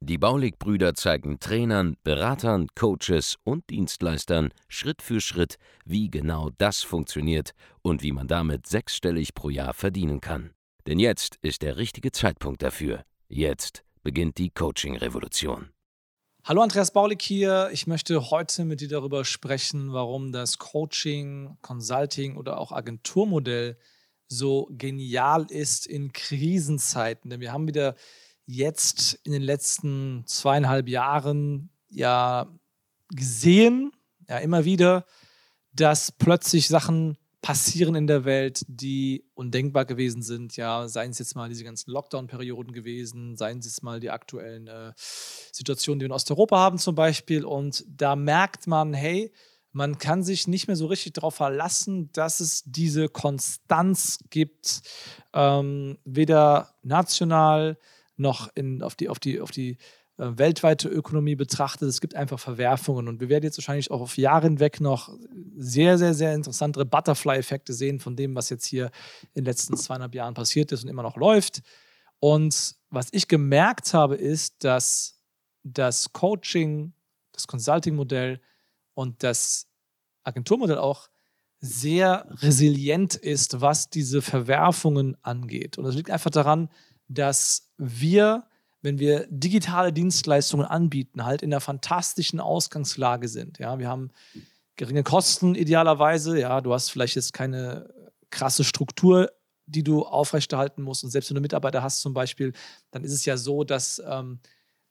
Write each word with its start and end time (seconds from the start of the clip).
Die 0.00 0.18
Baulig-Brüder 0.18 0.94
zeigen 0.94 1.40
Trainern, 1.40 1.96
Beratern, 2.04 2.68
Coaches 2.74 3.36
und 3.44 3.68
Dienstleistern 3.70 4.50
Schritt 4.68 5.02
für 5.02 5.20
Schritt, 5.20 5.56
wie 5.84 6.10
genau 6.10 6.50
das 6.58 6.82
funktioniert 6.82 7.52
und 7.82 8.02
wie 8.02 8.12
man 8.12 8.28
damit 8.28 8.66
sechsstellig 8.66 9.34
pro 9.34 9.50
Jahr 9.50 9.74
verdienen 9.74 10.20
kann. 10.20 10.50
Denn 10.86 10.98
jetzt 10.98 11.36
ist 11.42 11.62
der 11.62 11.76
richtige 11.76 12.12
Zeitpunkt 12.12 12.62
dafür. 12.62 13.04
Jetzt 13.28 13.84
beginnt 14.02 14.38
die 14.38 14.50
Coaching-Revolution. 14.50 15.70
Hallo 16.44 16.62
Andreas 16.62 16.92
Baulig 16.92 17.20
hier. 17.20 17.68
Ich 17.72 17.86
möchte 17.86 18.30
heute 18.30 18.64
mit 18.64 18.80
dir 18.80 18.88
darüber 18.88 19.26
sprechen, 19.26 19.92
warum 19.92 20.32
das 20.32 20.56
Coaching, 20.56 21.58
Consulting 21.60 22.36
oder 22.38 22.58
auch 22.58 22.72
Agenturmodell 22.72 23.76
so 24.28 24.66
genial 24.70 25.46
ist 25.50 25.86
in 25.86 26.12
Krisenzeiten. 26.12 27.30
Denn 27.30 27.40
wir 27.40 27.52
haben 27.52 27.66
wieder 27.66 27.96
jetzt 28.48 29.20
in 29.24 29.32
den 29.32 29.42
letzten 29.42 30.24
zweieinhalb 30.26 30.88
Jahren 30.88 31.68
ja 31.90 32.48
gesehen, 33.10 33.92
ja 34.26 34.38
immer 34.38 34.64
wieder, 34.64 35.04
dass 35.72 36.10
plötzlich 36.10 36.66
Sachen 36.66 37.18
passieren 37.42 37.94
in 37.94 38.06
der 38.06 38.24
Welt, 38.24 38.64
die 38.66 39.24
undenkbar 39.34 39.84
gewesen 39.84 40.22
sind. 40.22 40.56
Ja, 40.56 40.88
seien 40.88 41.10
es 41.10 41.18
jetzt 41.18 41.36
mal 41.36 41.48
diese 41.50 41.62
ganzen 41.62 41.90
Lockdown-Perioden 41.90 42.72
gewesen, 42.72 43.36
seien 43.36 43.58
es 43.58 43.66
jetzt 43.66 43.82
mal 43.82 44.00
die 44.00 44.10
aktuellen 44.10 44.66
äh, 44.66 44.92
Situationen, 44.96 45.98
die 45.98 46.04
wir 46.04 46.08
in 46.08 46.12
Osteuropa 46.12 46.58
haben 46.58 46.78
zum 46.78 46.94
Beispiel. 46.94 47.44
Und 47.44 47.84
da 47.86 48.16
merkt 48.16 48.66
man, 48.66 48.94
hey, 48.94 49.30
man 49.72 49.98
kann 49.98 50.22
sich 50.22 50.48
nicht 50.48 50.66
mehr 50.66 50.76
so 50.76 50.86
richtig 50.86 51.12
darauf 51.12 51.34
verlassen, 51.34 52.10
dass 52.12 52.40
es 52.40 52.64
diese 52.64 53.08
Konstanz 53.08 54.18
gibt, 54.30 54.80
ähm, 55.34 55.98
weder 56.04 56.74
national, 56.82 57.78
noch 58.18 58.48
in, 58.54 58.82
auf 58.82 58.94
die, 58.94 59.08
auf 59.08 59.18
die, 59.18 59.40
auf 59.40 59.50
die 59.50 59.78
äh, 60.18 60.36
weltweite 60.36 60.88
Ökonomie 60.88 61.36
betrachtet. 61.36 61.88
Es 61.88 62.00
gibt 62.00 62.14
einfach 62.14 62.38
Verwerfungen 62.38 63.08
und 63.08 63.20
wir 63.20 63.28
werden 63.28 63.44
jetzt 63.44 63.58
wahrscheinlich 63.58 63.90
auch 63.90 64.00
auf 64.00 64.16
Jahre 64.16 64.48
hinweg 64.48 64.80
noch 64.80 65.16
sehr, 65.56 65.96
sehr, 65.96 66.14
sehr 66.14 66.34
interessantere 66.34 66.84
Butterfly-Effekte 66.84 67.72
sehen 67.72 68.00
von 68.00 68.16
dem, 68.16 68.34
was 68.34 68.50
jetzt 68.50 68.66
hier 68.66 68.86
in 69.34 69.42
den 69.42 69.44
letzten 69.44 69.76
zweieinhalb 69.76 70.14
Jahren 70.14 70.34
passiert 70.34 70.72
ist 70.72 70.82
und 70.82 70.90
immer 70.90 71.02
noch 71.02 71.16
läuft. 71.16 71.62
Und 72.20 72.74
was 72.90 73.08
ich 73.12 73.28
gemerkt 73.28 73.94
habe, 73.94 74.16
ist, 74.16 74.64
dass 74.64 75.20
das 75.62 76.12
Coaching, 76.12 76.92
das 77.32 77.46
Consulting-Modell 77.46 78.40
und 78.94 79.22
das 79.22 79.68
Agenturmodell 80.24 80.78
auch 80.78 81.08
sehr 81.60 82.26
resilient 82.42 83.14
ist, 83.14 83.60
was 83.60 83.90
diese 83.90 84.22
Verwerfungen 84.22 85.16
angeht. 85.22 85.78
Und 85.78 85.84
das 85.84 85.94
liegt 85.94 86.10
einfach 86.10 86.30
daran, 86.30 86.68
dass 87.08 87.72
wir, 87.76 88.44
wenn 88.82 88.98
wir 88.98 89.26
digitale 89.30 89.92
Dienstleistungen 89.92 90.66
anbieten, 90.66 91.24
halt 91.24 91.42
in 91.42 91.52
einer 91.52 91.60
fantastischen 91.60 92.40
Ausgangslage 92.40 93.28
sind. 93.28 93.58
Ja, 93.58 93.78
wir 93.78 93.88
haben 93.88 94.10
geringe 94.76 95.02
Kosten 95.02 95.54
idealerweise. 95.54 96.38
Ja, 96.38 96.60
du 96.60 96.72
hast 96.72 96.90
vielleicht 96.90 97.16
jetzt 97.16 97.32
keine 97.32 97.92
krasse 98.30 98.64
Struktur, 98.64 99.30
die 99.66 99.82
du 99.82 100.04
aufrechterhalten 100.04 100.82
musst. 100.82 101.04
Und 101.04 101.10
selbst 101.10 101.30
wenn 101.30 101.34
du 101.34 101.40
Mitarbeiter 101.40 101.82
hast 101.82 102.00
zum 102.00 102.14
Beispiel, 102.14 102.52
dann 102.90 103.04
ist 103.04 103.12
es 103.12 103.24
ja 103.24 103.36
so, 103.36 103.64
dass 103.64 104.02
ähm, 104.06 104.40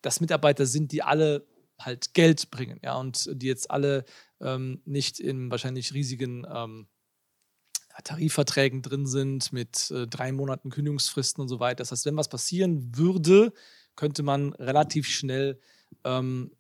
das 0.01 0.21
Mitarbeiter 0.21 0.65
sind, 0.65 0.91
die 0.91 1.03
alle 1.03 1.47
halt 1.79 2.13
Geld 2.13 2.49
bringen, 2.49 2.79
ja, 2.83 2.95
und 2.95 3.29
die 3.33 3.47
jetzt 3.47 3.69
alle 3.69 4.05
ähm, 4.41 4.81
nicht 4.85 5.19
in 5.19 5.51
wahrscheinlich 5.51 5.93
riesigen 5.93 6.45
ähm, 6.51 6.87
Tarifverträgen 8.03 8.81
drin 8.81 9.05
sind 9.05 9.51
mit 9.53 9.91
äh, 9.91 10.07
drei 10.07 10.31
Monaten 10.31 10.69
Kündigungsfristen 10.69 11.41
und 11.41 11.47
so 11.47 11.59
weiter. 11.59 11.77
Das 11.77 11.91
heißt, 11.91 12.05
wenn 12.05 12.17
was 12.17 12.29
passieren 12.29 12.95
würde, 12.95 13.53
könnte 13.95 14.23
man 14.23 14.53
relativ 14.53 15.07
schnell 15.07 15.59
ähm, 16.03 16.51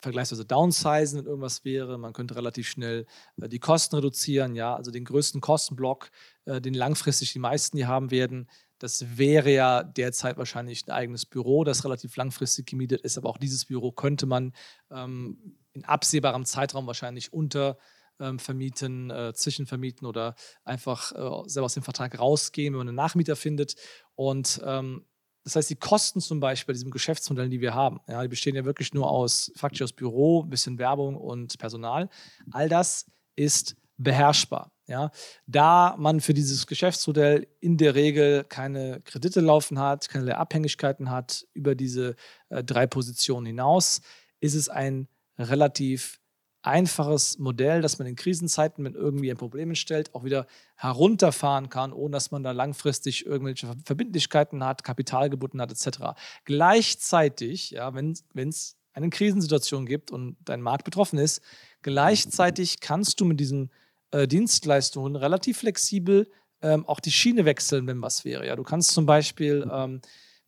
vergleichsweise 0.00 0.44
downsizen, 0.44 1.18
wenn 1.18 1.26
irgendwas 1.26 1.64
wäre. 1.64 1.98
Man 1.98 2.12
könnte 2.12 2.36
relativ 2.36 2.68
schnell 2.68 3.06
äh, 3.40 3.48
die 3.48 3.58
Kosten 3.58 3.96
reduzieren, 3.96 4.54
ja, 4.54 4.74
also 4.74 4.90
den 4.90 5.04
größten 5.04 5.40
Kostenblock, 5.40 6.10
äh, 6.46 6.60
den 6.60 6.74
langfristig 6.74 7.32
die 7.32 7.38
meisten 7.38 7.76
hier 7.76 7.88
haben 7.88 8.10
werden. 8.10 8.48
Das 8.78 9.18
wäre 9.18 9.52
ja 9.52 9.82
derzeit 9.82 10.38
wahrscheinlich 10.38 10.86
ein 10.86 10.92
eigenes 10.92 11.26
Büro, 11.26 11.64
das 11.64 11.84
relativ 11.84 12.16
langfristig 12.16 12.66
gemietet 12.66 13.02
ist, 13.02 13.18
aber 13.18 13.28
auch 13.28 13.36
dieses 13.36 13.66
Büro 13.66 13.92
könnte 13.92 14.24
man 14.26 14.54
ähm, 14.90 15.56
in 15.72 15.84
absehbarem 15.84 16.46
Zeitraum 16.46 16.86
wahrscheinlich 16.86 17.32
unter 17.32 17.76
ähm, 18.20 18.38
vermieten, 18.38 19.10
äh, 19.10 19.32
zwischenvermieten 19.34 20.06
oder 20.06 20.34
einfach 20.64 21.12
äh, 21.12 21.48
selber 21.48 21.66
aus 21.66 21.74
dem 21.74 21.82
Vertrag 21.82 22.18
rausgehen, 22.18 22.74
wenn 22.74 22.78
man 22.78 22.88
einen 22.88 22.96
Nachmieter 22.96 23.36
findet. 23.36 23.74
Und 24.14 24.60
ähm, 24.64 25.06
das 25.44 25.56
heißt, 25.56 25.70
die 25.70 25.76
Kosten 25.76 26.20
zum 26.20 26.38
Beispiel 26.40 26.72
bei 26.72 26.74
diesem 26.74 26.90
Geschäftsmodell, 26.90 27.48
die 27.48 27.60
wir 27.60 27.74
haben, 27.74 28.00
ja, 28.06 28.22
die 28.22 28.28
bestehen 28.28 28.56
ja 28.56 28.64
wirklich 28.64 28.92
nur 28.92 29.10
aus 29.10 29.50
faktisch 29.56 29.82
aus 29.82 29.92
Büro, 29.92 30.42
ein 30.42 30.50
bisschen 30.50 30.78
Werbung 30.78 31.16
und 31.16 31.58
Personal. 31.58 32.08
All 32.50 32.68
das 32.68 33.10
ist 33.36 33.76
beherrschbar. 33.96 34.72
Ja, 34.86 35.12
da 35.46 35.94
man 35.98 36.20
für 36.20 36.34
dieses 36.34 36.66
Geschäftsmodell 36.66 37.46
in 37.60 37.76
der 37.76 37.94
Regel 37.94 38.42
keine 38.42 39.00
Kredite 39.02 39.40
laufen 39.40 39.78
hat, 39.78 40.08
keine 40.08 40.36
Abhängigkeiten 40.36 41.10
hat 41.10 41.46
über 41.52 41.76
diese 41.76 42.16
äh, 42.48 42.64
drei 42.64 42.88
Positionen 42.88 43.46
hinaus, 43.46 44.00
ist 44.40 44.56
es 44.56 44.68
ein 44.68 45.06
relativ 45.38 46.19
einfaches 46.62 47.38
Modell, 47.38 47.80
das 47.80 47.98
man 47.98 48.06
in 48.06 48.16
Krisenzeiten, 48.16 48.84
wenn 48.84 48.94
irgendwie 48.94 49.30
ein 49.30 49.36
Problem 49.36 49.70
entstellt, 49.70 50.14
auch 50.14 50.24
wieder 50.24 50.46
herunterfahren 50.76 51.68
kann, 51.70 51.92
ohne 51.92 52.12
dass 52.12 52.30
man 52.30 52.42
da 52.42 52.52
langfristig 52.52 53.26
irgendwelche 53.26 53.74
Verbindlichkeiten 53.84 54.64
hat, 54.64 54.84
Kapital 54.84 55.30
gebunden 55.30 55.60
hat, 55.60 55.72
etc. 55.72 56.18
Gleichzeitig, 56.44 57.70
ja, 57.70 57.94
wenn 57.94 58.12
es 58.48 58.76
eine 58.92 59.10
Krisensituation 59.10 59.86
gibt 59.86 60.10
und 60.10 60.36
dein 60.44 60.60
Markt 60.60 60.84
betroffen 60.84 61.18
ist, 61.18 61.40
gleichzeitig 61.82 62.80
kannst 62.80 63.20
du 63.20 63.24
mit 63.24 63.40
diesen 63.40 63.70
äh, 64.10 64.26
Dienstleistungen 64.26 65.16
relativ 65.16 65.58
flexibel 65.58 66.28
ähm, 66.62 66.86
auch 66.86 67.00
die 67.00 67.12
Schiene 67.12 67.44
wechseln, 67.44 67.86
wenn 67.86 68.02
was 68.02 68.24
wäre. 68.24 68.46
Ja, 68.46 68.56
du 68.56 68.62
kannst 68.62 68.90
zum 68.90 69.06
Beispiel 69.06 69.68
ähm, 69.72 70.00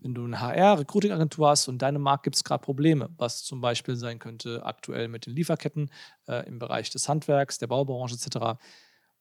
wenn 0.03 0.15
du 0.15 0.25
eine 0.25 0.41
HR-Recruiting-Agentur 0.41 1.49
hast 1.49 1.69
und 1.69 1.77
in 1.77 1.79
deinem 1.79 2.03
Markt 2.03 2.25
gibt 2.25 2.37
es 2.37 2.45
gerade 2.45 2.63
Probleme, 2.63 3.11
was 3.17 3.45
zum 3.45 3.61
Beispiel 3.61 3.97
sein 3.97 4.19
könnte 4.19 4.65
aktuell 4.65 5.09
mit 5.09 5.27
den 5.27 5.35
Lieferketten 5.35 5.91
äh, 6.29 6.47
im 6.47 6.59
Bereich 6.59 6.91
des 6.91 7.09
Handwerks, 7.09 7.59
der 7.59 7.69
Baubranche 7.69 8.17
etc. 8.17 8.59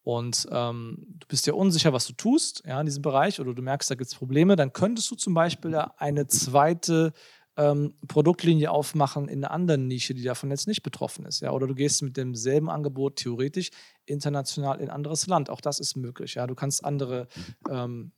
Und 0.02 0.48
ähm, 0.50 0.98
du 1.18 1.26
bist 1.28 1.46
ja 1.46 1.54
unsicher, 1.54 1.92
was 1.92 2.06
du 2.06 2.12
tust 2.12 2.64
ja, 2.66 2.80
in 2.80 2.86
diesem 2.86 3.02
Bereich 3.02 3.40
oder 3.40 3.54
du 3.54 3.62
merkst, 3.62 3.90
da 3.90 3.94
gibt 3.94 4.08
es 4.08 4.14
Probleme, 4.16 4.56
dann 4.56 4.72
könntest 4.72 5.10
du 5.10 5.14
zum 5.14 5.34
Beispiel 5.34 5.74
eine 5.96 6.26
zweite 6.26 7.12
ähm, 7.56 7.94
Produktlinie 8.08 8.70
aufmachen 8.70 9.28
in 9.28 9.44
einer 9.44 9.52
anderen 9.52 9.86
Nische, 9.86 10.14
die 10.14 10.22
davon 10.22 10.50
jetzt 10.50 10.66
nicht 10.66 10.82
betroffen 10.82 11.26
ist. 11.26 11.40
Ja? 11.40 11.52
Oder 11.52 11.66
du 11.66 11.74
gehst 11.74 12.02
mit 12.02 12.16
demselben 12.16 12.70
Angebot 12.70 13.16
theoretisch 13.16 13.70
international 14.06 14.80
in 14.80 14.88
ein 14.88 14.94
anderes 14.94 15.26
Land. 15.26 15.50
Auch 15.50 15.60
das 15.60 15.78
ist 15.78 15.96
möglich. 15.96 16.34
Ja? 16.34 16.46
Du 16.46 16.54
kannst 16.54 16.84
andere 16.84 17.28
ähm, 17.70 18.12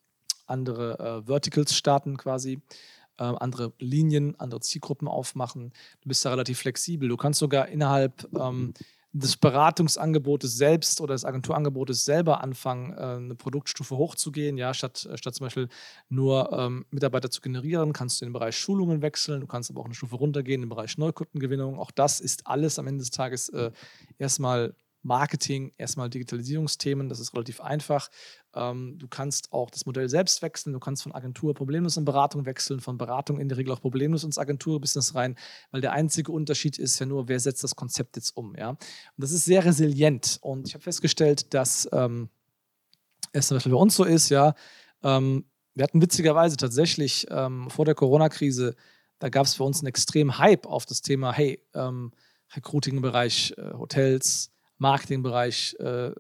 andere 0.47 0.99
äh, 0.99 1.27
Verticals 1.27 1.75
starten 1.75 2.16
quasi, 2.16 2.60
äh, 3.19 3.25
andere 3.25 3.72
Linien, 3.78 4.38
andere 4.38 4.60
Zielgruppen 4.60 5.09
aufmachen. 5.09 5.72
Du 6.00 6.09
bist 6.09 6.25
da 6.25 6.31
relativ 6.31 6.59
flexibel. 6.59 7.09
Du 7.09 7.16
kannst 7.16 7.41
sogar 7.41 7.69
innerhalb 7.69 8.28
ähm, 8.38 8.75
des 9.15 9.37
Beratungsangebotes 9.37 10.56
selbst 10.56 11.00
oder 11.00 11.15
des 11.15 11.25
Agenturangebotes 11.25 12.04
selber 12.04 12.43
anfangen, 12.43 12.93
äh, 12.93 12.97
eine 12.97 13.36
Produktstufe 13.36 13.97
hochzugehen. 13.97 14.59
Ja, 14.59 14.74
statt, 14.74 15.09
äh, 15.10 15.16
statt 15.16 15.36
zum 15.36 15.47
Beispiel 15.47 15.68
nur 16.09 16.53
ähm, 16.53 16.84
Mitarbeiter 16.91 17.30
zu 17.30 17.41
generieren, 17.41 17.92
kannst 17.92 18.21
du 18.21 18.24
in 18.24 18.30
den 18.30 18.33
Bereich 18.33 18.59
Schulungen 18.59 19.03
wechseln. 19.03 19.41
Du 19.41 19.47
kannst 19.47 19.71
aber 19.71 19.80
auch 19.80 19.84
eine 19.84 19.95
Stufe 19.95 20.16
runtergehen 20.16 20.65
im 20.65 20.68
Bereich 20.68 20.98
Neukundengewinnung. 20.98 21.78
Auch 21.78 21.92
das 21.92 22.18
ist 22.18 22.48
alles 22.48 22.80
am 22.80 22.89
Ende 22.89 23.03
des 23.03 23.13
Tages 23.13 23.48
äh, 23.51 23.71
erstmal 24.18 24.74
Marketing, 25.04 25.72
erstmal 25.77 26.09
Digitalisierungsthemen, 26.09 27.09
das 27.09 27.21
ist 27.21 27.34
relativ 27.34 27.60
einfach. 27.60 28.09
Ähm, 28.54 28.98
du 28.98 29.06
kannst 29.06 29.53
auch 29.53 29.71
das 29.71 29.86
Modell 29.86 30.09
selbst 30.09 30.42
wechseln, 30.42 30.72
du 30.72 30.80
kannst 30.80 31.03
von 31.03 31.12
Agentur 31.12 31.54
problemlos 31.54 31.97
in 31.97 32.04
Beratung 32.04 32.47
wechseln, 32.47 32.80
von 32.80 32.97
Beratung 32.97 33.39
in 33.39 33.48
der 33.48 33.59
Regel 33.59 33.72
auch 33.72 33.80
problemlos 33.80 34.24
ins 34.24 34.39
Agenturbusiness 34.39 35.15
rein, 35.15 35.36
weil 35.71 35.80
der 35.80 35.92
einzige 35.92 36.33
Unterschied 36.33 36.78
ist 36.78 36.98
ja 36.98 37.06
nur, 37.06 37.28
wer 37.28 37.39
setzt 37.39 37.62
das 37.62 37.77
Konzept 37.77 38.16
jetzt 38.16 38.36
um. 38.36 38.56
Ja? 38.56 38.71
Und 38.71 38.78
das 39.18 39.33
ist 39.33 39.45
sehr 39.45 39.65
resilient 39.65 40.39
und 40.41 40.68
ich 40.68 40.74
habe 40.74 40.83
festgestellt, 40.83 41.53
dass 41.53 41.89
ähm, 41.92 42.28
es 43.33 43.48
zum 43.48 43.56
Beispiel 43.56 43.72
bei 43.72 43.78
uns 43.78 43.95
so 43.95 44.04
ist, 44.04 44.30
ja, 44.30 44.54
ähm, 45.03 45.45
wir 45.74 45.83
hatten 45.83 46.01
witzigerweise 46.01 46.56
tatsächlich 46.56 47.27
ähm, 47.30 47.68
vor 47.68 47.84
der 47.84 47.95
Corona-Krise, 47.95 48.77
da 49.18 49.28
gab 49.28 49.47
es 49.47 49.54
für 49.54 49.65
uns 49.65 49.80
einen 49.80 49.89
extremen 49.89 50.39
Hype 50.39 50.66
auf 50.66 50.86
das 50.86 51.03
Thema, 51.03 51.33
hey, 51.33 51.60
ähm, 51.74 52.12
Recruiting 52.54 52.97
im 52.97 53.03
Bereich 53.03 53.54
äh, 53.56 53.72
Hotels, 53.72 54.53
Marketingbereich, 54.78 55.76
äh, 55.78 56.12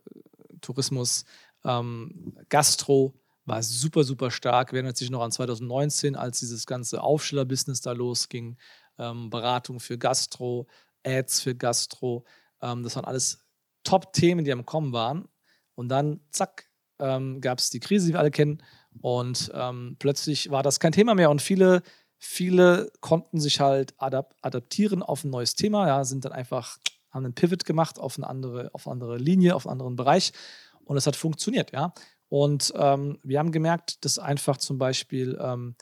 Tourismus, 0.60 1.24
ähm, 1.64 2.36
Gastro 2.48 3.14
war 3.46 3.62
super, 3.62 4.04
super 4.04 4.30
stark. 4.30 4.72
Wir 4.72 4.78
erinnern 4.78 4.94
sich 4.94 5.10
noch 5.10 5.22
an 5.22 5.32
2019, 5.32 6.16
als 6.16 6.40
dieses 6.40 6.66
ganze 6.66 7.02
Aufsteller-Business 7.02 7.80
da 7.80 7.92
losging. 7.92 8.56
Ähm, 8.98 9.28
Beratung 9.30 9.80
für 9.80 9.98
Gastro, 9.98 10.66
Ads 11.04 11.40
für 11.40 11.54
Gastro. 11.54 12.24
Ähm, 12.62 12.82
das 12.82 12.96
waren 12.96 13.04
alles 13.04 13.44
Top-Themen, 13.82 14.44
die 14.44 14.52
am 14.52 14.64
Kommen 14.64 14.92
waren. 14.92 15.28
Und 15.74 15.88
dann, 15.88 16.20
zack, 16.30 16.70
ähm, 16.98 17.40
gab 17.40 17.58
es 17.58 17.70
die 17.70 17.80
Krise, 17.80 18.06
die 18.06 18.12
wir 18.14 18.20
alle 18.20 18.30
kennen. 18.30 18.62
Und 19.00 19.50
ähm, 19.54 19.96
plötzlich 19.98 20.50
war 20.50 20.62
das 20.62 20.80
kein 20.80 20.92
Thema 20.92 21.14
mehr. 21.14 21.30
Und 21.30 21.42
viele, 21.42 21.82
viele 22.18 22.90
konnten 23.00 23.40
sich 23.40 23.60
halt 23.60 23.94
adap 23.98 24.34
adaptieren 24.40 25.02
auf 25.02 25.24
ein 25.24 25.30
neues 25.30 25.54
Thema, 25.54 25.86
ja, 25.86 26.04
sind 26.04 26.24
dann 26.24 26.32
einfach, 26.32 26.78
haben 27.14 27.24
einen 27.24 27.34
Pivot 27.34 27.64
gemacht 27.64 27.98
auf 27.98 28.18
eine 28.18 28.28
andere, 28.28 28.70
auf 28.74 28.86
eine 28.86 28.92
andere 28.92 29.16
Linie, 29.16 29.54
auf 29.54 29.66
einen 29.66 29.72
anderen 29.72 29.96
Bereich. 29.96 30.32
Und 30.84 30.96
es 30.96 31.06
hat 31.06 31.16
funktioniert, 31.16 31.72
ja. 31.72 31.94
Und 32.28 32.72
ähm, 32.76 33.18
wir 33.22 33.38
haben 33.38 33.52
gemerkt, 33.52 34.04
dass 34.04 34.18
einfach 34.18 34.56
zum 34.56 34.76
Beispiel, 34.76 35.38
ähm, 35.40 35.76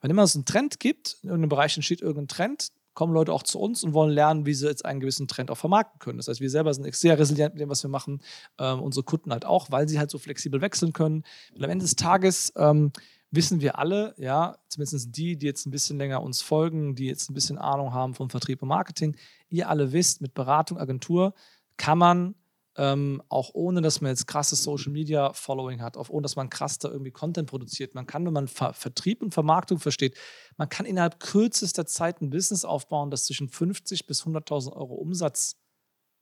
wenn 0.00 0.10
immer 0.10 0.22
es 0.22 0.34
einen 0.34 0.46
Trend 0.46 0.80
gibt, 0.80 1.18
in 1.22 1.28
irgendeinem 1.28 1.50
Bereich 1.50 1.76
entsteht 1.76 2.00
irgendein 2.00 2.28
Trend, 2.28 2.68
kommen 2.94 3.12
Leute 3.12 3.32
auch 3.32 3.44
zu 3.44 3.60
uns 3.60 3.84
und 3.84 3.94
wollen 3.94 4.10
lernen, 4.10 4.44
wie 4.44 4.54
sie 4.54 4.66
jetzt 4.66 4.84
einen 4.84 4.98
gewissen 4.98 5.28
Trend 5.28 5.52
auch 5.52 5.56
vermarkten 5.56 6.00
können. 6.00 6.18
Das 6.18 6.26
heißt, 6.26 6.40
wir 6.40 6.50
selber 6.50 6.74
sind 6.74 6.92
sehr 6.96 7.16
resilient 7.16 7.54
mit 7.54 7.60
dem, 7.60 7.68
was 7.68 7.84
wir 7.84 7.90
machen. 7.90 8.22
Ähm, 8.58 8.80
unsere 8.80 9.04
Kunden 9.04 9.30
halt 9.30 9.44
auch, 9.44 9.70
weil 9.70 9.88
sie 9.88 10.00
halt 10.00 10.10
so 10.10 10.18
flexibel 10.18 10.60
wechseln 10.60 10.92
können. 10.92 11.22
Und 11.54 11.62
am 11.62 11.70
Ende 11.70 11.84
des 11.84 11.94
Tages 11.94 12.52
ähm, 12.56 12.90
wissen 13.30 13.60
wir 13.60 13.78
alle, 13.78 14.14
ja, 14.16 14.58
zumindest 14.68 15.16
die, 15.16 15.36
die 15.36 15.46
jetzt 15.46 15.66
ein 15.66 15.70
bisschen 15.70 15.98
länger 15.98 16.22
uns 16.22 16.40
folgen, 16.40 16.94
die 16.94 17.06
jetzt 17.06 17.30
ein 17.30 17.34
bisschen 17.34 17.58
Ahnung 17.58 17.92
haben 17.92 18.14
vom 18.14 18.30
Vertrieb 18.30 18.62
und 18.62 18.68
Marketing, 18.68 19.16
ihr 19.50 19.68
alle 19.68 19.92
wisst, 19.92 20.20
mit 20.20 20.34
Beratung, 20.34 20.78
Agentur 20.78 21.34
kann 21.76 21.98
man 21.98 22.34
ähm, 22.78 23.22
auch 23.28 23.50
ohne, 23.54 23.82
dass 23.82 24.00
man 24.00 24.10
jetzt 24.10 24.26
krasses 24.26 24.62
Social 24.62 24.92
Media 24.92 25.32
Following 25.32 25.82
hat, 25.82 25.96
auch 25.96 26.08
ohne, 26.08 26.22
dass 26.22 26.36
man 26.36 26.48
krass 26.48 26.78
da 26.78 26.88
irgendwie 26.88 27.10
Content 27.10 27.50
produziert. 27.50 27.94
Man 27.94 28.06
kann, 28.06 28.24
wenn 28.24 28.32
man 28.32 28.46
Ver 28.46 28.72
Vertrieb 28.72 29.20
und 29.20 29.34
Vermarktung 29.34 29.80
versteht, 29.80 30.16
man 30.56 30.68
kann 30.68 30.86
innerhalb 30.86 31.18
kürzester 31.18 31.86
Zeit 31.86 32.22
ein 32.22 32.30
Business 32.30 32.64
aufbauen, 32.64 33.10
das 33.10 33.24
zwischen 33.24 33.48
50 33.48 34.06
bis 34.06 34.22
100.000 34.22 34.72
Euro 34.72 34.94
Umsatz 34.94 35.56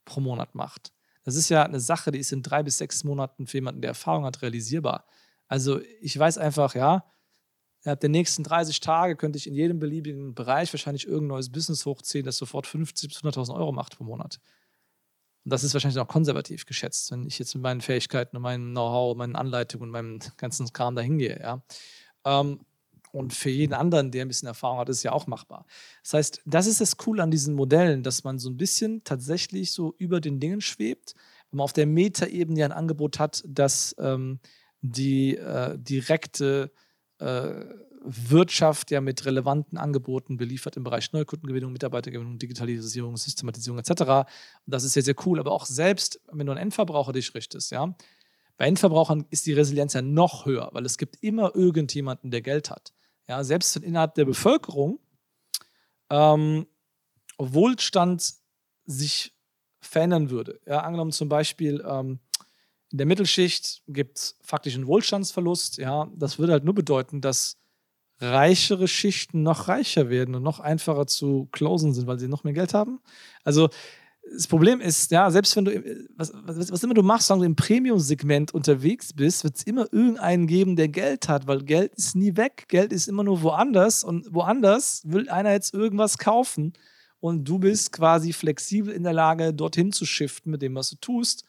pro 0.07 0.21
Monat 0.21 0.55
macht. 0.55 0.93
Das 1.25 1.37
ist 1.37 1.51
ja 1.51 1.63
eine 1.63 1.81
Sache, 1.81 2.11
die 2.11 2.21
ist 2.21 2.33
in 2.33 2.43
drei 2.43 2.63
bis 2.63 2.79
sechs 2.79 3.05
Monaten 3.05 3.47
für 3.47 3.59
jemanden, 3.59 3.83
der 3.83 3.91
Erfahrung 3.91 4.25
hat, 4.25 4.41
realisierbar. 4.41 5.05
Also 5.49 5.81
ich 6.01 6.19
weiß 6.19 6.39
einfach, 6.39 6.75
ja, 6.75 7.05
innerhalb 7.83 8.01
der 8.01 8.11
nächsten 8.11 8.43
30 8.43 8.81
Tage 8.81 9.17
könnte 9.17 9.37
ich 9.37 9.47
in 9.47 9.55
jedem 9.55 9.79
beliebigen 9.79 10.35
Bereich 10.35 10.73
wahrscheinlich 10.73 11.07
irgendein 11.07 11.29
neues 11.29 11.51
Business 11.51 11.87
hochziehen, 11.87 12.27
das 12.27 12.37
sofort 12.37 12.67
50 12.67 13.09
bis 13.09 13.19
100.000 13.19 13.55
Euro 13.55 13.73
macht 13.73 13.97
pro 13.97 14.05
Monat. 14.05 14.41
Und 15.45 15.53
das 15.53 15.63
ist 15.63 15.75
wahrscheinlich 15.75 16.01
auch 16.01 16.09
konservativ 16.09 16.67
geschätzt, 16.67 17.13
wenn 17.13 17.25
ich 17.25 17.39
jetzt 17.39 17.55
mit 17.55 17.63
meinen 17.63 17.81
Fähigkeiten 17.81 18.37
und 18.37 18.43
meinem 18.43 18.73
Know-how, 18.73 19.17
meinen 19.17 19.37
Anleitungen 19.37 19.85
und 19.85 19.93
meinem 19.93 20.19
ganzen 20.37 20.73
Kram 20.73 20.97
dahin 20.97 21.19
gehe. 21.19 21.39
Ja. 21.41 21.63
Ähm, 22.25 22.61
und 23.13 23.33
für 23.33 23.51
jeden 23.51 23.73
anderen, 23.73 24.11
der 24.11 24.25
ein 24.25 24.29
bisschen 24.29 24.49
Erfahrung 24.49 24.79
hat, 24.79 24.89
ist 24.89 24.99
es 24.99 25.03
ja 25.05 25.13
auch 25.13 25.29
machbar. 25.29 25.65
Das 26.03 26.15
heißt, 26.15 26.43
das 26.45 26.67
ist 26.67 26.81
das 26.81 26.97
Coole 26.97 27.23
an 27.23 27.31
diesen 27.31 27.55
Modellen, 27.55 28.03
dass 28.03 28.25
man 28.25 28.41
so 28.41 28.51
ein 28.51 28.57
bisschen 28.57 29.05
tatsächlich 29.05 29.73
so 29.73 29.95
über 29.99 30.21
den 30.21 30.41
Dingen 30.41 30.61
schwebt, 30.61 31.15
wenn 31.51 31.59
man 31.59 31.65
auf 31.65 31.73
der 31.73 31.87
Metaebene 31.87 32.65
ein 32.65 32.73
Angebot 32.73 33.21
hat, 33.21 33.45
das 33.47 33.95
ähm, 34.01 34.41
die 34.93 35.37
äh, 35.37 35.79
direkte 35.79 36.73
äh, 37.19 37.65
Wirtschaft 38.03 38.91
ja 38.91 39.01
mit 39.01 39.25
relevanten 39.25 39.79
Angeboten 39.79 40.37
beliefert 40.37 40.77
im 40.77 40.85
Bereich 40.85 41.13
Neukundengewinnung, 41.13 41.73
Mitarbeitergewinnung, 41.73 42.39
Digitalisierung, 42.39 43.17
Systematisierung 43.17 43.79
etc. 43.79 43.91
Und 43.91 44.27
das 44.67 44.85
ist 44.85 44.93
sehr, 44.93 45.03
sehr 45.03 45.17
cool. 45.27 45.41
Aber 45.41 45.51
auch 45.51 45.67
selbst, 45.67 46.21
wenn 46.31 46.47
du 46.47 46.53
an 46.53 46.59
Endverbraucher 46.59 47.13
dich 47.13 47.35
richtest, 47.35 47.73
ja, 47.73 47.95
bei 48.57 48.67
Endverbrauchern 48.67 49.27
ist 49.31 49.47
die 49.47 49.53
Resilienz 49.53 49.93
ja 49.93 50.03
noch 50.03 50.47
höher, 50.47 50.71
weil 50.73 50.87
es 50.87 50.97
gibt 50.99 51.17
immer 51.23 51.55
irgendjemanden, 51.55 52.31
der 52.31 52.43
Geld 52.43 52.71
hat. 52.71 52.95
Ja, 53.29 53.45
selbst 53.45 53.75
wenn 53.75 53.83
innerhalb 53.83 54.15
der 54.15 54.25
Bevölkerung 54.25 55.01
ähm, 56.11 56.67
Wohlstand 57.39 58.35
sich 58.87 59.35
verändern 59.81 60.31
würde. 60.31 60.61
Ja, 60.67 60.81
angenommen 60.81 61.13
zum 61.13 61.29
Beispiel, 61.29 61.85
ähm, 61.87 62.21
in 62.93 62.99
der 62.99 63.07
Mittelschicht 63.07 63.83
gibt 63.89 64.19
es 64.19 64.39
faktisch 64.43 64.75
einen 64.75 64.87
Wohlstandsverlust. 64.87 65.79
Ja, 65.79 66.09
das 66.17 66.39
würde 66.39 66.53
halt 66.53 66.65
nur 66.65 66.75
bedeuten, 66.75 67.21
dass 67.21 67.57
reichere 68.19 68.89
Schichten 68.89 69.43
noch 69.43 69.69
reicher 69.69 70.09
werden 70.09 70.35
und 70.35 70.43
noch 70.43 70.61
einfacher 70.61 71.07
zu 71.07 71.49
closen 71.53 71.93
sind, 71.93 72.07
weil 72.07 72.19
sie 72.19 72.29
noch 72.29 72.45
mehr 72.45 72.55
Geld 72.55 72.73
haben. 72.73 73.01
Also 73.45 73.69
das 74.33 74.47
Problem 74.49 74.81
ist, 74.81 75.11
ja, 75.11 75.31
selbst 75.31 75.55
wenn 75.57 75.67
du, 75.67 76.07
was, 76.17 76.33
was, 76.35 76.73
was 76.73 76.83
immer 76.83 76.95
du 76.95 77.03
machst, 77.03 77.29
sagen 77.29 77.41
du 77.41 77.47
im 77.47 77.55
Premium-Segment 77.55 78.53
unterwegs 78.53 79.13
bist, 79.13 79.45
wird 79.45 79.57
es 79.57 79.63
immer 79.63 79.87
irgendeinen 79.93 80.47
geben, 80.47 80.77
der 80.77 80.89
Geld 80.89 81.29
hat, 81.29 81.47
weil 81.47 81.63
Geld 81.63 81.95
ist 81.95 82.17
nie 82.17 82.37
weg. 82.37 82.65
Geld 82.69 82.93
ist 82.93 83.07
immer 83.07 83.23
nur 83.23 83.43
woanders 83.43 84.03
und 84.03 84.33
woanders 84.35 85.03
will 85.05 85.29
einer 85.29 85.53
jetzt 85.53 85.75
irgendwas 85.75 86.19
kaufen 86.19 86.73
und 87.21 87.45
du 87.45 87.59
bist 87.59 87.93
quasi 87.93 88.33
flexibel 88.33 88.93
in 88.93 89.05
der 89.05 89.13
Lage, 89.13 89.55
dorthin 89.55 89.93
zu 89.93 90.07
shiften 90.07 90.51
mit 90.51 90.63
dem, 90.63 90.75
was 90.75 90.91
du 90.91 90.97
tust, 90.97 91.45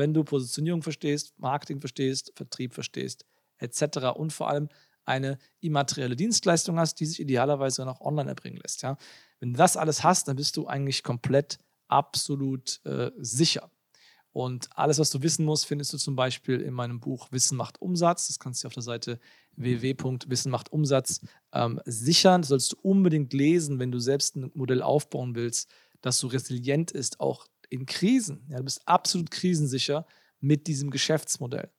wenn 0.00 0.12
du 0.12 0.24
Positionierung 0.24 0.82
verstehst, 0.82 1.34
Marketing 1.38 1.78
verstehst, 1.80 2.32
Vertrieb 2.34 2.74
verstehst, 2.74 3.24
etc. 3.58 4.16
Und 4.16 4.32
vor 4.32 4.48
allem 4.48 4.68
eine 5.04 5.38
immaterielle 5.60 6.16
Dienstleistung 6.16 6.78
hast, 6.78 6.96
die 7.00 7.06
sich 7.06 7.20
idealerweise 7.20 7.84
noch 7.84 8.00
online 8.00 8.30
erbringen 8.30 8.60
lässt. 8.62 8.82
Ja? 8.82 8.96
Wenn 9.38 9.52
du 9.52 9.58
das 9.58 9.76
alles 9.76 10.02
hast, 10.02 10.26
dann 10.28 10.36
bist 10.36 10.56
du 10.56 10.66
eigentlich 10.66 11.02
komplett 11.02 11.58
absolut 11.88 12.80
äh, 12.84 13.10
sicher. 13.18 13.70
Und 14.32 14.68
alles, 14.76 14.98
was 14.98 15.10
du 15.10 15.22
wissen 15.22 15.44
musst, 15.44 15.66
findest 15.66 15.92
du 15.92 15.98
zum 15.98 16.14
Beispiel 16.14 16.60
in 16.60 16.72
meinem 16.72 17.00
Buch 17.00 17.32
Wissen 17.32 17.56
macht 17.56 17.82
Umsatz. 17.82 18.28
Das 18.28 18.38
kannst 18.38 18.62
du 18.62 18.68
auf 18.68 18.74
der 18.74 18.82
Seite 18.82 19.18
www.wissenmachtumsatz 19.56 21.20
ähm, 21.52 21.80
sichern. 21.84 22.42
Das 22.42 22.48
sollst 22.48 22.72
du 22.72 22.76
unbedingt 22.82 23.32
lesen, 23.32 23.80
wenn 23.80 23.90
du 23.90 23.98
selbst 23.98 24.36
ein 24.36 24.50
Modell 24.54 24.82
aufbauen 24.82 25.34
willst, 25.34 25.68
das 26.00 26.18
so 26.18 26.28
resilient 26.28 26.92
ist, 26.92 27.18
auch 27.18 27.46
in 27.70 27.86
Krisen. 27.86 28.44
Ja, 28.48 28.58
du 28.58 28.64
bist 28.64 28.86
absolut 28.86 29.30
krisensicher 29.30 30.06
mit 30.40 30.66
diesem 30.66 30.90
Geschäftsmodell. 30.90 31.70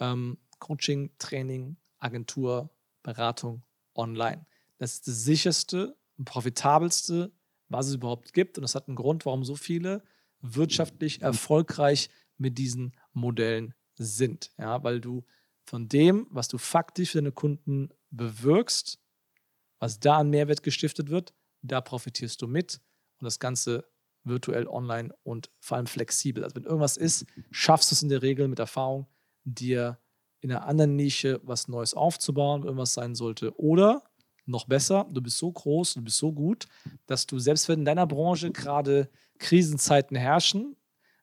Ähm, 0.00 0.38
Coaching, 0.58 1.10
Training, 1.18 1.76
Agentur, 1.98 2.70
Beratung 3.02 3.62
online. 3.94 4.46
Das 4.78 4.94
ist 4.94 5.08
das 5.08 5.22
sicherste 5.22 5.96
und 6.16 6.24
profitabelste, 6.24 7.32
was 7.68 7.86
es 7.86 7.94
überhaupt 7.94 8.32
gibt. 8.32 8.58
Und 8.58 8.62
das 8.62 8.74
hat 8.74 8.88
einen 8.88 8.96
Grund, 8.96 9.26
warum 9.26 9.44
so 9.44 9.54
viele 9.54 10.02
wirtschaftlich 10.40 11.22
erfolgreich 11.22 12.10
mit 12.36 12.58
diesen 12.58 12.96
Modellen 13.12 13.74
sind. 13.96 14.52
Ja, 14.58 14.82
weil 14.82 15.00
du 15.00 15.24
von 15.64 15.88
dem, 15.88 16.26
was 16.30 16.48
du 16.48 16.58
faktisch 16.58 17.10
für 17.10 17.18
deine 17.18 17.32
Kunden 17.32 17.90
bewirkst, 18.10 19.00
was 19.80 20.00
da 20.00 20.18
an 20.18 20.30
Mehrwert 20.30 20.62
gestiftet 20.62 21.10
wird, 21.10 21.34
da 21.62 21.80
profitierst 21.80 22.40
du 22.40 22.46
mit. 22.46 22.80
Und 23.20 23.24
das 23.24 23.38
Ganze 23.38 23.84
virtuell, 24.28 24.66
online 24.66 25.14
und 25.22 25.50
vor 25.60 25.76
allem 25.76 25.86
flexibel. 25.86 26.44
Also 26.44 26.56
wenn 26.56 26.64
irgendwas 26.64 26.96
ist, 26.96 27.26
schaffst 27.50 27.90
du 27.90 27.94
es 27.94 28.02
in 28.02 28.08
der 28.08 28.22
Regel 28.22 28.48
mit 28.48 28.58
Erfahrung, 28.58 29.06
dir 29.44 29.98
in 30.40 30.50
einer 30.50 30.66
anderen 30.66 30.96
Nische 30.96 31.40
was 31.42 31.68
Neues 31.68 31.94
aufzubauen, 31.94 32.62
irgendwas 32.62 32.94
sein 32.94 33.14
sollte. 33.14 33.58
Oder 33.58 34.04
noch 34.46 34.66
besser, 34.66 35.06
du 35.10 35.20
bist 35.20 35.38
so 35.38 35.50
groß, 35.50 35.94
du 35.94 36.02
bist 36.02 36.16
so 36.16 36.32
gut, 36.32 36.66
dass 37.06 37.26
du, 37.26 37.38
selbst 37.38 37.68
wenn 37.68 37.80
in 37.80 37.84
deiner 37.84 38.06
Branche 38.06 38.50
gerade 38.50 39.10
Krisenzeiten 39.38 40.16
herrschen, 40.16 40.76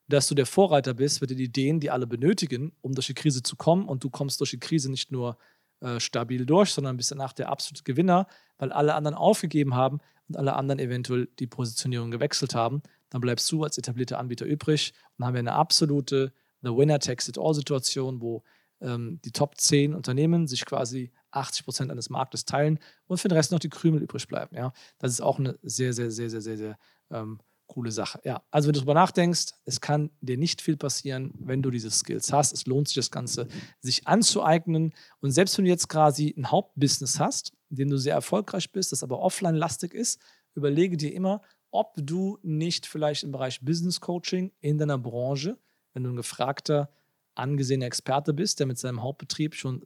dass 0.08 0.28
du 0.28 0.36
der 0.36 0.46
Vorreiter 0.46 0.94
bist 0.94 1.20
für 1.20 1.28
die 1.28 1.44
Ideen, 1.44 1.80
die 1.80 1.90
alle 1.90 2.08
benötigen, 2.08 2.74
um 2.82 2.94
durch 2.94 3.08
die 3.08 3.16
Krise 3.16 3.42
zu 3.42 3.56
kommen. 3.56 3.88
Und 3.88 4.04
du 4.04 4.10
kommst 4.10 4.40
durch 4.40 4.52
die 4.52 4.60
Krise 4.60 4.92
nicht 4.92 5.12
nur 5.12 5.38
äh, 5.82 6.00
stabil 6.00 6.46
durch, 6.46 6.72
sondern 6.72 6.98
bist 6.98 7.12
danach 7.12 7.34
der 7.34 7.50
absolute 7.50 7.84
Gewinner, 7.84 8.28
weil 8.58 8.72
alle 8.72 8.94
anderen 8.94 9.16
aufgegeben 9.16 9.76
haben 9.76 10.00
und 10.28 10.38
alle 10.38 10.54
anderen 10.54 10.80
eventuell 10.80 11.28
die 11.40 11.48
Positionierung 11.48 12.12
gewechselt 12.12 12.54
haben. 12.54 12.82
Dann 13.10 13.22
bleibst 13.22 13.52
du 13.52 13.64
als 13.64 13.78
etablierter 13.78 14.20
Anbieter 14.20 14.46
übrig 14.46 14.94
und 14.94 15.20
dann 15.20 15.28
haben 15.28 15.34
wir 15.36 15.40
eine 15.40 15.54
absolute 15.54 16.34
The 16.62 16.70
Winner 16.70 17.00
Takes 17.00 17.28
It 17.28 17.38
All 17.38 17.54
Situation, 17.54 18.22
wo 18.22 18.44
ähm, 18.82 19.20
die 19.24 19.32
Top 19.32 19.60
10 19.60 19.94
Unternehmen 19.94 20.48
sich 20.48 20.66
quasi 20.66 21.12
80 21.32 21.66
Prozent 21.66 21.92
eines 21.92 22.10
Marktes 22.10 22.46
teilen 22.46 22.80
und 23.08 23.18
für 23.20 23.28
den 23.28 23.38
Rest 23.38 23.52
noch 23.52 23.60
die 23.60 23.70
Krümel 23.70 24.02
übrig 24.02 24.28
bleiben. 24.28 24.56
Ja? 24.56 24.74
Das 24.98 25.12
ist 25.12 25.22
auch 25.22 25.40
eine 25.40 25.58
sehr, 25.62 25.94
sehr, 25.94 26.12
sehr, 26.12 26.30
sehr, 26.30 26.42
sehr, 26.42 26.58
sehr 26.58 26.78
ähm, 27.12 27.40
coole 27.68 27.92
Sache. 27.92 28.20
Ja, 28.24 28.44
also 28.52 28.68
wenn 28.68 28.74
du 28.74 28.80
darüber 28.80 28.94
nachdenkst, 28.94 29.54
es 29.66 29.82
kann 29.82 30.12
dir 30.22 30.38
nicht 30.38 30.62
viel 30.62 30.78
passieren, 30.78 31.34
wenn 31.40 31.62
du 31.62 31.72
diese 31.72 31.90
Skills 31.90 32.32
hast. 32.32 32.54
Es 32.54 32.66
lohnt 32.66 32.88
sich 32.88 32.96
das 32.96 33.12
Ganze, 33.12 33.48
sich 33.80 34.08
anzueignen. 34.08 34.94
Und 35.20 35.32
selbst 35.32 35.58
wenn 35.58 35.66
du 35.66 35.72
jetzt 35.72 35.90
quasi 35.90 36.34
ein 36.38 36.52
Hauptbusiness 36.52 37.20
hast, 37.20 37.54
in 37.70 37.78
dem 37.78 37.90
du 37.90 37.98
sehr 37.98 38.14
erfolgreich 38.14 38.72
bist, 38.72 38.92
das 38.92 39.04
aber 39.04 39.20
offline-lastig 39.20 39.94
ist, 39.94 40.20
überlege 40.54 40.96
dir 40.96 41.14
immer, 41.14 41.42
ob 41.76 41.94
du 41.98 42.40
nicht 42.42 42.86
vielleicht 42.86 43.24
im 43.24 43.32
Bereich 43.32 43.62
Business 43.62 44.00
Coaching 44.02 44.52
in 44.62 44.78
deiner 44.78 44.98
Branche, 44.98 45.58
wenn 45.94 46.04
du 46.04 46.10
ein 46.10 46.16
gefragter 46.16 46.90
angesehener 47.36 47.86
Experte 47.86 48.34
bist, 48.34 48.60
der 48.60 48.68
mit 48.68 48.78
seinem 48.78 49.04
Hauptbetrieb 49.04 49.56
schon 49.56 49.86